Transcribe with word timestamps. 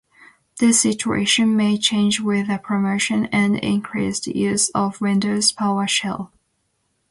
This 0.59 0.81
situation 0.81 1.55
may 1.55 1.77
change 1.77 2.19
with 2.19 2.47
the 2.47 2.57
promotion 2.57 3.27
and 3.27 3.55
increased 3.59 4.25
use 4.25 4.69
of 4.69 4.99
Windows 4.99 5.53
PowerShell. 5.53 6.31